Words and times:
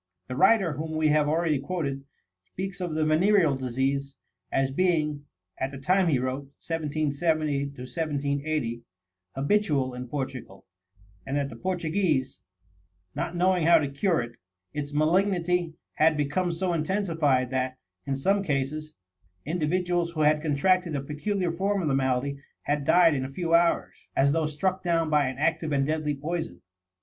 The 0.27 0.35
writer 0.35 0.73
whom 0.73 0.95
we 0.97 1.09
have 1.09 1.27
already 1.29 1.59
quoted 1.59 2.05
speaks 2.43 2.81
of 2.81 2.95
the 2.95 3.05
venereal 3.05 3.55
disease 3.55 4.15
as 4.51 4.71
being, 4.71 5.25
at 5.59 5.69
the 5.69 5.77
time 5.77 6.07
he 6.07 6.17
wrote 6.17 6.45
(1770 6.57 7.65
1780), 7.67 8.81
habitual 9.35 9.93
in 9.93 10.07
Portugal, 10.07 10.65
and 11.23 11.37
that 11.37 11.49
the 11.51 11.55
Portuguese 11.55 12.39
not 13.13 13.35
knowing 13.35 13.67
how 13.67 13.77
to 13.77 13.87
cure 13.91 14.23
it, 14.23 14.37
its 14.73 14.91
malignity 14.91 15.75
had 15.93 16.17
become 16.17 16.51
so 16.51 16.73
intensified 16.73 17.51
that, 17.51 17.77
in 18.07 18.15
some 18.15 18.41
cases, 18.41 18.95
individuals 19.45 20.13
who 20.13 20.21
had 20.21 20.41
contracted 20.41 20.95
a 20.95 21.01
peculiar 21.01 21.51
form 21.51 21.79
of 21.79 21.87
the 21.87 21.93
malady 21.93 22.39
had 22.63 22.85
died 22.85 23.13
in 23.13 23.23
a 23.23 23.29
few 23.31 23.53
hours, 23.53 24.07
as 24.15 24.31
though 24.31 24.47
struck 24.47 24.81
down 24.81 25.11
by 25.11 25.27
an 25.27 25.37
active 25.37 25.71
and 25.71 25.85
deadly 25.85 26.15
poison. 26.15 26.63